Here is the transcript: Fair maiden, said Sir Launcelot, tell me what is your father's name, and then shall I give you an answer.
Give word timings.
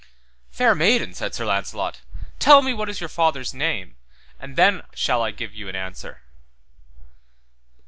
Fair 0.49 0.73
maiden, 0.73 1.13
said 1.13 1.35
Sir 1.35 1.45
Launcelot, 1.45 2.01
tell 2.39 2.63
me 2.63 2.73
what 2.73 2.89
is 2.89 2.99
your 2.99 3.07
father's 3.07 3.53
name, 3.53 3.97
and 4.39 4.55
then 4.55 4.81
shall 4.95 5.21
I 5.21 5.29
give 5.29 5.53
you 5.53 5.69
an 5.69 5.75
answer. 5.75 6.23